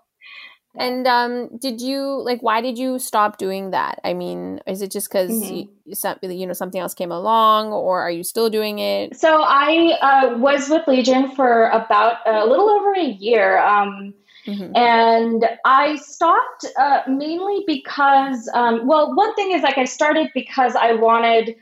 [0.76, 2.42] And um, did you like?
[2.42, 4.00] Why did you stop doing that?
[4.02, 6.24] I mean, is it just because mm-hmm.
[6.26, 9.16] you, you know something else came along, or are you still doing it?
[9.16, 13.58] So I uh, was with Lezhin for about a little over a year.
[13.58, 14.14] Um,
[14.46, 14.76] Mm-hmm.
[14.76, 20.76] And I stopped uh, mainly because, um, well, one thing is like I started because
[20.76, 21.56] I wanted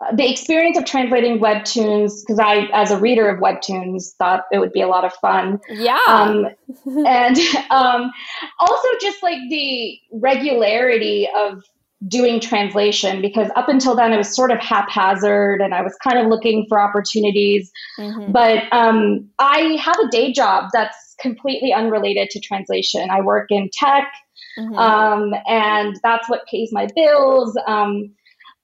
[0.00, 4.58] uh, the experience of translating webtoons because I, as a reader of webtoons, thought it
[4.58, 5.60] would be a lot of fun.
[5.68, 5.98] Yeah.
[6.08, 6.46] Um,
[7.06, 7.38] and
[7.70, 8.10] um,
[8.58, 11.62] also just like the regularity of
[12.08, 16.18] doing translation because up until then it was sort of haphazard and I was kind
[16.18, 17.70] of looking for opportunities.
[17.98, 18.32] Mm-hmm.
[18.32, 23.10] But um, I have a day job that's completely unrelated to translation.
[23.10, 24.12] I work in tech,
[24.58, 24.74] mm-hmm.
[24.76, 27.56] um, and that's what pays my bills.
[27.66, 28.14] Um,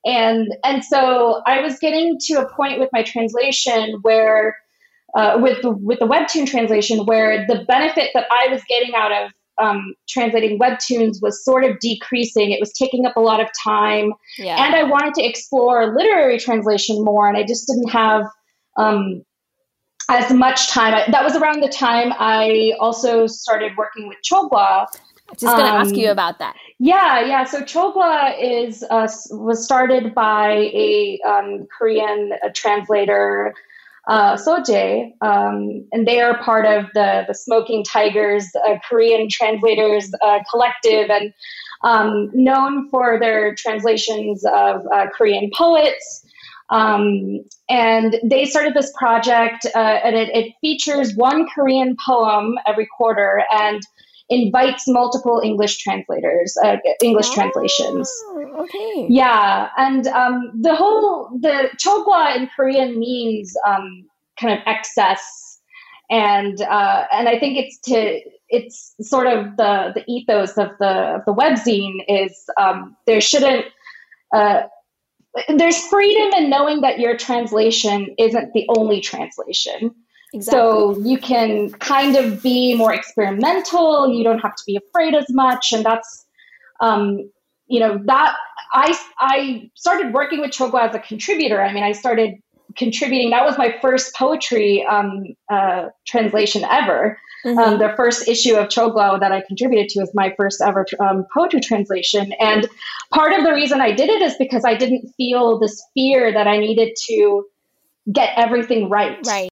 [0.04, 4.56] and and so I was getting to a point with my translation where,
[5.16, 9.12] uh, with the, with the webtoon translation, where the benefit that I was getting out
[9.12, 12.50] of um, translating webtoons was sort of decreasing.
[12.50, 14.64] It was taking up a lot of time, yeah.
[14.64, 18.26] and I wanted to explore literary translation more, and I just didn't have
[18.76, 19.22] um,
[20.08, 21.10] as much time.
[21.10, 24.86] That was around the time I also started working with Chogwa.
[25.32, 26.54] Just going to um, ask you about that.
[26.78, 27.44] Yeah, yeah.
[27.44, 33.52] So Chogwa is uh, was started by a um, Korean uh, translator,
[34.06, 40.12] uh, Soje, um, and they are part of the the Smoking Tigers uh, Korean Translators
[40.22, 41.34] uh, Collective, and
[41.82, 46.25] um, known for their translations of uh, Korean poets.
[46.68, 52.88] Um, and they started this project, uh, and it, it, features one Korean poem every
[52.96, 53.82] quarter and
[54.28, 58.12] invites multiple English translators, uh, English oh, translations.
[58.58, 59.06] Okay.
[59.08, 64.06] Yeah, and um, the whole the chogwa in Korean means um,
[64.40, 65.60] kind of excess.
[66.10, 71.16] and uh, and I think it's to it's sort of the the ethos of the
[71.16, 73.66] of the webzine is um, there shouldn't
[74.34, 74.62] uh,
[75.48, 79.94] there's freedom in knowing that your translation isn't the only translation.
[80.32, 80.60] Exactly.
[80.60, 84.12] So you can kind of be more experimental.
[84.12, 86.26] You don't have to be afraid as much, and that's,
[86.80, 87.30] um,
[87.68, 88.36] you know, that
[88.72, 91.62] I I started working with Chogwa as a contributor.
[91.62, 92.34] I mean, I started
[92.76, 93.30] contributing.
[93.30, 97.18] That was my first poetry um, uh, translation ever.
[97.44, 97.58] Mm-hmm.
[97.58, 101.26] Um, the first issue of Chogwa that I contributed to was my first ever um,
[101.32, 102.32] poetry translation.
[102.40, 102.66] And
[103.12, 106.48] part of the reason I did it is because I didn't feel this fear that
[106.48, 107.44] I needed to
[108.12, 109.18] get everything right.
[109.26, 109.48] Right.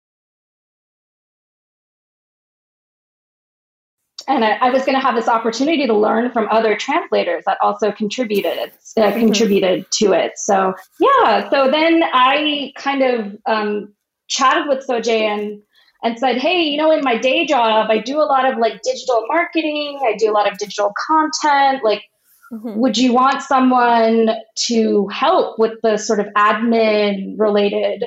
[4.29, 7.59] And I, I was going to have this opportunity to learn from other translators that
[7.63, 9.19] also contributed uh, mm-hmm.
[9.19, 10.33] contributed to it.
[10.37, 13.95] So yeah, so then I kind of um,
[14.29, 15.63] chatted with Soje and
[16.05, 18.83] and said, hey, you know, in my day job, I do a lot of like
[18.83, 19.99] digital marketing.
[20.07, 21.83] I do a lot of digital content.
[21.83, 22.05] Like,
[22.53, 22.79] mm-hmm.
[22.79, 24.29] would you want someone
[24.69, 28.05] to help with the sort of admin related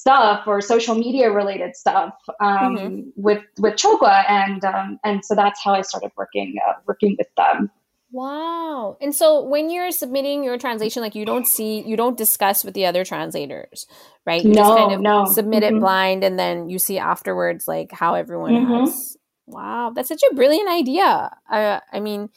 [0.00, 3.00] stuff or social media related stuff um, mm-hmm.
[3.16, 7.28] with with Chogwa, and um, and so that's how I started working uh, working with
[7.36, 7.70] them.
[8.12, 8.96] Wow.
[9.00, 12.74] And so when you're submitting your translation, like you don't see, you don't discuss with
[12.74, 13.86] the other translators,
[14.26, 14.42] right?
[14.42, 15.26] You no, just kind of no.
[15.26, 15.76] submit mm-hmm.
[15.76, 18.80] it blind and then you see afterwards like how everyone mm-hmm.
[18.80, 19.16] has.
[19.46, 19.92] Wow.
[19.94, 21.30] That's such a brilliant idea.
[21.48, 22.30] Uh, I mean,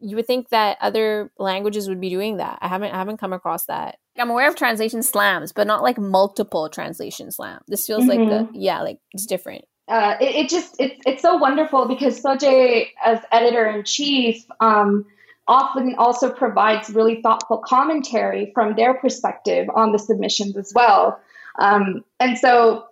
[0.00, 2.58] you would think that other languages would be doing that.
[2.60, 3.98] I haven't I haven't come across that.
[4.18, 7.60] I'm aware of translation slams, but not like multiple translation slam.
[7.66, 8.30] This feels mm-hmm.
[8.30, 9.64] like the yeah, like it's different.
[9.88, 15.06] Uh, it, it, just it's it's so wonderful because Soje as editor in chief um,
[15.48, 21.20] often also provides really thoughtful commentary from their perspective on the submissions as well.
[21.58, 22.86] Um, and so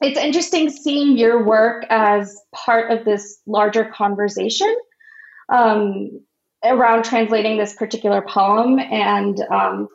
[0.00, 4.74] it's interesting seeing your work as part of this larger conversation
[5.50, 6.22] um,
[6.64, 9.88] around translating this particular poem and um,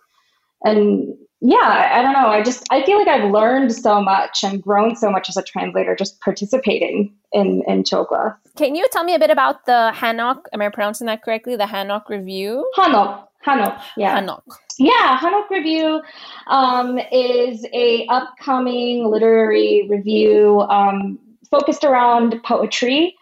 [0.65, 4.61] and yeah i don't know i just i feel like i've learned so much and
[4.61, 9.13] grown so much as a translator just participating in in chogwa can you tell me
[9.13, 11.55] a bit about the hanok am i pronouncing that correctly?
[11.55, 12.69] The hanok review?
[12.77, 14.19] Hanok hanok yeah.
[14.19, 14.41] Hanok.
[14.79, 16.01] Yeah hanok review
[16.47, 21.19] um, is a upcoming literary review um,
[21.51, 23.15] focused around poetry.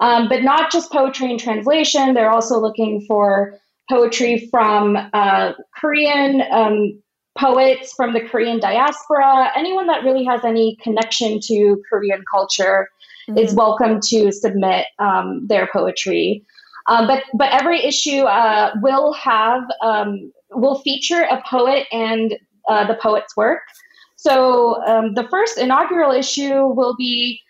[0.00, 2.14] Um, but not just poetry and translation.
[2.14, 7.02] They're also looking for poetry from uh, Korean um,
[7.36, 9.50] poets from the Korean diaspora.
[9.56, 12.88] Anyone that really has any connection to Korean culture
[13.28, 13.38] mm-hmm.
[13.38, 16.44] is welcome to submit um, their poetry.
[16.86, 22.36] Um, but but every issue uh, will have um, will feature a poet and
[22.68, 23.60] uh, the poet's work.
[24.16, 27.40] So um, the first inaugural issue will be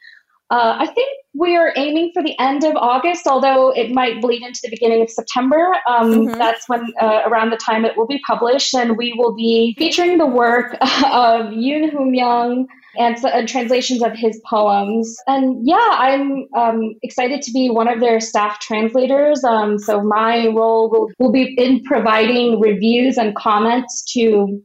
[0.50, 4.42] uh, I think we are aiming for the end of August, although it might bleed
[4.42, 5.74] into the beginning of September.
[5.86, 6.38] Um, mm-hmm.
[6.38, 10.18] That's when, uh, around the time it will be published, and we will be featuring
[10.18, 12.66] the work of Yoon Hoo Myung
[12.98, 15.16] and, and, translations of his poems.
[15.28, 19.44] And yeah, I'm um, excited to be one of their staff translators.
[19.44, 24.60] Um, so my role will, will be in providing reviews and comments to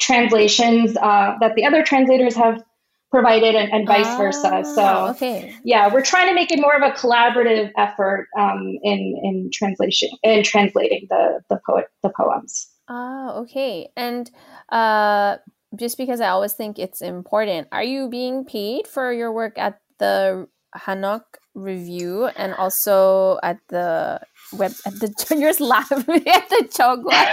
[0.00, 2.62] translations uh, that the other translators have
[3.12, 4.62] provided and, and vice versa.
[4.64, 5.54] So ah, okay.
[5.64, 10.08] yeah, we're trying to make it more of a collaborative effort um, in in translation
[10.24, 12.68] in translating the the poet the poems.
[12.88, 13.88] Ah, okay.
[13.96, 14.30] And
[14.70, 15.36] uh,
[15.76, 19.78] just because I always think it's important, are you being paid for your work at
[19.98, 21.22] the Hanok
[21.54, 24.20] review and also at the
[24.54, 27.28] web at the you're laughing at the Chogwa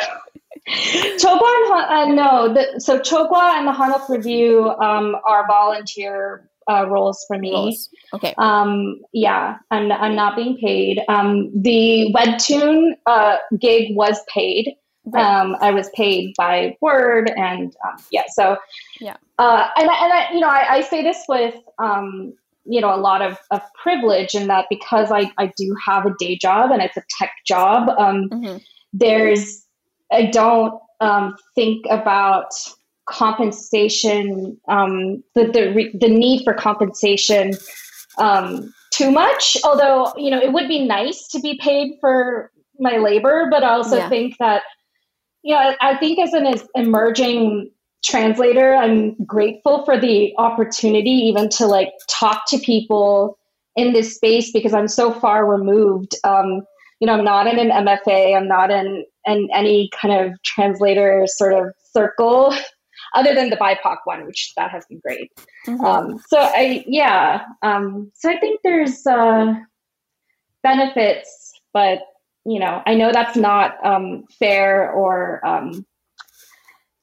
[0.69, 6.87] Chogwa and uh, no, the, so Chogwa and the Hanok Review um, are volunteer uh,
[6.87, 7.51] roles for me.
[7.51, 7.89] Roles.
[8.13, 8.33] Okay.
[8.37, 11.01] Um, yeah, I'm I'm not being paid.
[11.07, 14.75] Um, the webtoon uh, gig was paid.
[15.05, 15.23] Right.
[15.23, 18.57] Um, I was paid by word, and um, yeah, so
[18.99, 19.17] yeah.
[19.39, 22.33] Uh, and and I, you know, I, I say this with um,
[22.65, 26.13] you know a lot of, of privilege in that because I I do have a
[26.19, 27.89] day job and it's a tech job.
[27.97, 28.57] Um, mm-hmm.
[28.93, 29.65] There's
[30.11, 32.51] I don't um, think about
[33.07, 37.53] compensation, um, the, the, the need for compensation
[38.17, 39.57] um, too much.
[39.63, 43.69] Although, you know, it would be nice to be paid for my labor, but I
[43.69, 44.09] also yeah.
[44.09, 44.63] think that,
[45.41, 47.71] you know, I, I think as an emerging
[48.03, 53.37] translator, I'm grateful for the opportunity even to like talk to people
[53.75, 56.15] in this space because I'm so far removed.
[56.23, 56.61] Um,
[56.99, 58.35] you know, I'm not in an MFA.
[58.35, 62.53] I'm not in, in any kind of translator sort of circle.
[63.15, 65.31] other than the BIPOC one, which that has been great.
[65.67, 65.83] Mm-hmm.
[65.83, 69.55] Um, so I, yeah, um, so I think there's uh,
[70.63, 71.99] benefits, but
[72.45, 75.85] you know, I know that's not um, fair or um,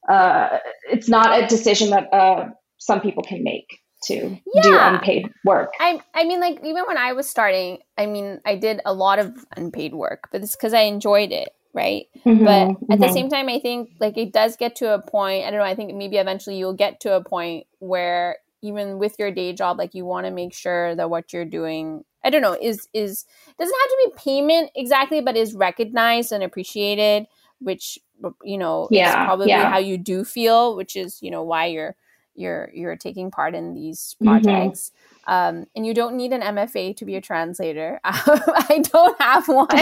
[0.09, 0.59] uh,
[0.89, 4.61] it's not a decision that uh, some people can make to yeah.
[4.61, 5.71] do unpaid work.
[5.79, 9.19] I I mean like even when I was starting, I mean I did a lot
[9.19, 12.07] of unpaid work, but it's cuz I enjoyed it, right?
[12.25, 13.01] Mm-hmm, but at mm-hmm.
[13.01, 15.65] the same time I think like it does get to a point, I don't know,
[15.65, 19.77] I think maybe eventually you'll get to a point where even with your day job
[19.77, 23.25] like you want to make sure that what you're doing I don't know is is
[23.57, 27.27] doesn't have to be payment exactly but is recognized and appreciated
[27.59, 27.99] which
[28.43, 29.69] you know yeah, is probably yeah.
[29.69, 31.95] how you do feel which is you know why you're
[32.37, 34.29] you're you're taking part in these mm-hmm.
[34.29, 34.91] projects.
[34.91, 35.16] Mm-hmm.
[35.27, 37.99] Um, and you don't need an MFA to be a translator.
[38.05, 39.67] I don't have one,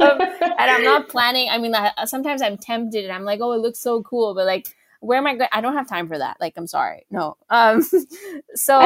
[0.00, 0.20] um,
[0.58, 1.48] and I'm not planning.
[1.50, 1.72] I mean,
[2.06, 5.26] sometimes I'm tempted, and I'm like, "Oh, it looks so cool," but like, where am
[5.26, 5.50] I going?
[5.52, 6.38] I don't have time for that.
[6.40, 7.04] Like, I'm sorry.
[7.10, 7.36] No.
[7.50, 7.82] Um,
[8.54, 8.78] so,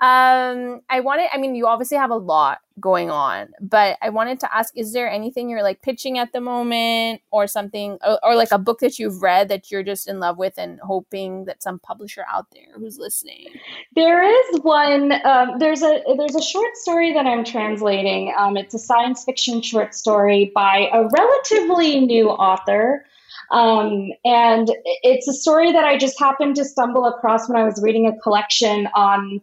[0.00, 4.40] um, I wanted, I mean, you obviously have a lot going on, but I wanted
[4.40, 8.34] to ask, is there anything you're like pitching at the moment or something, or, or
[8.34, 11.62] like a book that you've read that you're just in love with and hoping that
[11.62, 13.46] some publisher out there who's listening?
[13.94, 18.34] There is one, um, there's a, there's a short story that I'm translating.
[18.36, 23.06] Um, it's a science fiction short story by a relatively new author.
[23.50, 24.68] Um, and
[25.02, 28.16] it's a story that I just happened to stumble across when I was reading a
[28.20, 29.40] collection on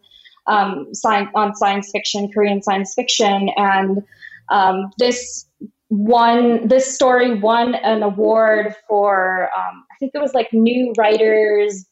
[0.47, 4.03] um, science, on science fiction, Korean science fiction, and
[4.49, 5.45] um, this
[5.89, 11.85] won this story won an award for um, I think it was like new writers.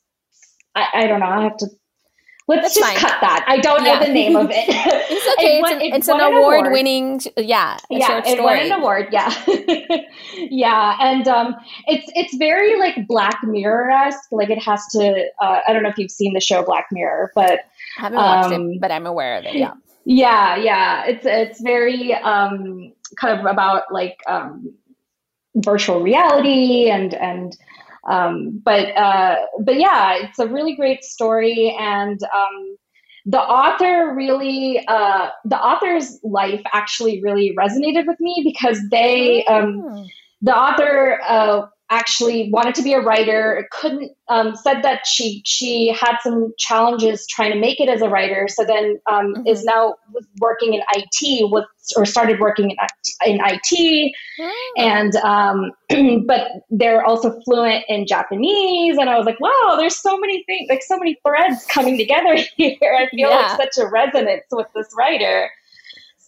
[0.75, 1.27] I, I don't know.
[1.27, 1.67] I have to
[2.47, 2.97] Let's That's just fine.
[2.97, 3.45] cut that.
[3.47, 3.93] I don't yeah.
[3.93, 4.67] know the name of it.
[5.11, 5.57] it's okay.
[5.57, 8.21] it won, it's, an, it's an, an award, award, winning, yeah, yeah.
[8.25, 9.09] It won an award.
[9.11, 9.33] Yeah,
[10.37, 11.55] yeah, and um,
[11.87, 14.31] it's it's very like Black Mirror esque.
[14.31, 15.25] Like it has to.
[15.41, 17.59] Uh, I don't know if you've seen the show Black Mirror, but
[17.97, 19.55] I haven't watched um, it, but I'm aware of it.
[19.55, 19.73] Yeah.
[20.05, 21.05] Yeah, yeah.
[21.05, 24.73] It's it's very um, kind of about like um,
[25.55, 27.55] virtual reality and and
[28.07, 32.77] um, but uh, but yeah, it's a really great story, and um,
[33.25, 39.83] the author really uh, the author's life actually really resonated with me because they um,
[39.85, 40.05] oh.
[40.41, 45.93] the author uh, actually wanted to be a writer couldn't um, said that she she
[45.93, 49.45] had some challenges trying to make it as a writer so then um, mm-hmm.
[49.45, 49.95] is now
[50.39, 51.65] working in it with
[51.97, 52.77] or started working in,
[53.25, 54.51] in it mm.
[54.77, 55.71] and um,
[56.25, 60.69] but they're also fluent in japanese and i was like wow there's so many things
[60.69, 63.57] like so many threads coming together here i feel yeah.
[63.57, 65.49] like such a resonance with this writer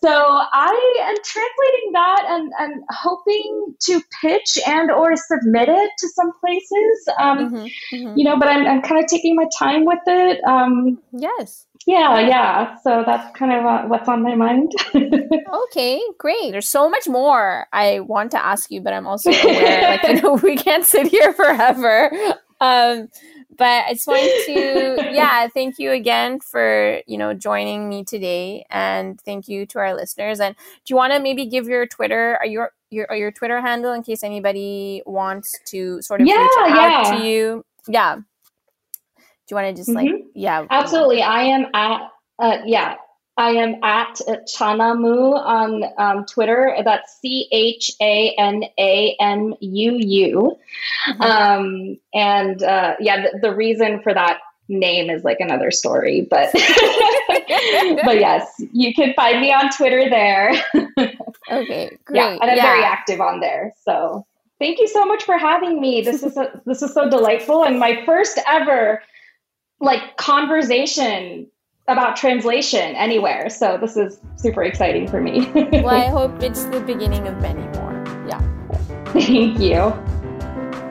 [0.03, 6.07] so I am translating that and, and hoping to pitch and or submit it to
[6.09, 7.07] some places.
[7.19, 8.17] Um, mm-hmm, mm-hmm.
[8.17, 10.41] You know, but I'm, I'm kind of taking my time with it.
[10.45, 11.67] Um, yes.
[11.87, 12.75] Yeah, yeah.
[12.81, 14.73] So that's kind of uh, what's on my mind.
[14.93, 16.51] okay, great.
[16.51, 20.21] There's so much more I want to ask you, but I'm also aware, like you
[20.21, 22.11] know, we can't sit here forever.
[22.59, 23.09] Um,
[23.57, 28.65] but I just wanted to, yeah, thank you again for, you know, joining me today.
[28.69, 30.39] And thank you to our listeners.
[30.39, 33.61] And do you want to maybe give your Twitter, or your, your, or your Twitter
[33.61, 37.17] handle in case anybody wants to sort of yeah, reach out yeah.
[37.17, 37.65] to you?
[37.87, 38.15] Yeah.
[38.15, 38.23] Do
[39.49, 40.13] you want to just mm-hmm.
[40.13, 40.65] like, yeah.
[40.69, 41.21] Absolutely.
[41.21, 42.95] I am at, uh, yeah,
[43.35, 44.19] I am at
[44.55, 46.75] Chanamu on um, Twitter.
[46.83, 50.57] That's C H A N A M U U.
[51.09, 51.21] Mm-hmm.
[51.21, 56.51] Um, and uh, yeah, the, the, reason for that name is like another story, but
[56.53, 60.51] but yes, you can find me on Twitter there.
[61.51, 62.17] okay, great.
[62.17, 62.63] Yeah, and I'm yeah.
[62.63, 63.73] very active on there.
[63.83, 64.25] So
[64.59, 66.01] thank you so much for having me.
[66.01, 69.01] This is a, this is so delightful and my first ever
[69.79, 71.47] like conversation
[71.87, 73.49] about translation anywhere.
[73.49, 75.51] So this is super exciting for me.
[75.53, 77.93] well, I hope it's the beginning of many more.
[78.27, 78.41] Yeah.
[79.07, 79.93] Thank you.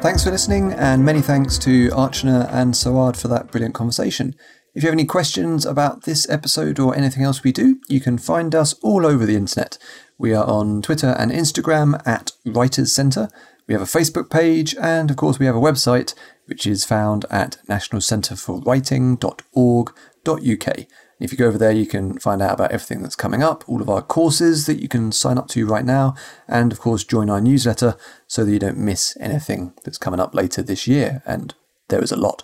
[0.03, 4.34] Thanks for listening, and many thanks to Archana and Sawad for that brilliant conversation.
[4.74, 8.18] If you have any questions about this episode or anything else we do, you can
[8.18, 9.78] find us all over the internet.
[10.18, 13.28] We are on Twitter and Instagram at Writers Centre.
[13.68, 16.14] We have a Facebook page, and of course, we have a website
[16.47, 22.72] which is found at nationalcentreforwriting.org If you go over there, you can find out about
[22.72, 25.84] everything that's coming up, all of our courses that you can sign up to right
[25.84, 26.16] now,
[26.48, 27.96] and of course, join our newsletter
[28.26, 31.22] so that you don't miss anything that's coming up later this year.
[31.24, 31.54] And
[31.88, 32.42] there is a lot.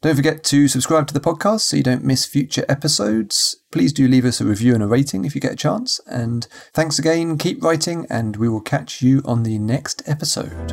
[0.00, 3.56] Don't forget to subscribe to the podcast so you don't miss future episodes.
[3.72, 5.98] Please do leave us a review and a rating if you get a chance.
[6.06, 10.70] And thanks again, keep writing, and we will catch you on the next episode.